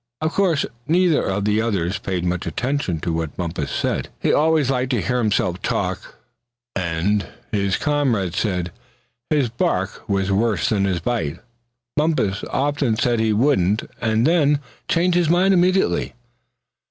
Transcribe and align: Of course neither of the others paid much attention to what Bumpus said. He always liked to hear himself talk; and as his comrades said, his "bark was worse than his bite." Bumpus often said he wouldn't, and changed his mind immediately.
Of 0.19 0.31
course 0.33 0.65
neither 0.87 1.21
of 1.21 1.45
the 1.45 1.61
others 1.61 1.99
paid 1.99 2.25
much 2.25 2.47
attention 2.47 2.99
to 3.01 3.13
what 3.13 3.37
Bumpus 3.37 3.69
said. 3.69 4.09
He 4.19 4.33
always 4.33 4.71
liked 4.71 4.89
to 4.93 5.01
hear 5.03 5.19
himself 5.19 5.61
talk; 5.61 6.15
and 6.75 7.21
as 7.21 7.29
his 7.51 7.77
comrades 7.77 8.39
said, 8.39 8.71
his 9.29 9.49
"bark 9.49 10.09
was 10.09 10.31
worse 10.31 10.69
than 10.69 10.85
his 10.85 11.01
bite." 11.01 11.37
Bumpus 11.95 12.43
often 12.49 12.95
said 12.95 13.19
he 13.19 13.31
wouldn't, 13.31 13.83
and 14.01 14.59
changed 14.87 15.13
his 15.15 15.29
mind 15.29 15.53
immediately. 15.53 16.15